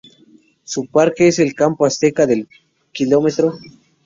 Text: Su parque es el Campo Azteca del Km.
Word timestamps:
Su 0.63 0.87
parque 0.87 1.27
es 1.27 1.37
el 1.37 1.53
Campo 1.53 1.85
Azteca 1.85 2.25
del 2.25 2.47
Km. 2.91 3.53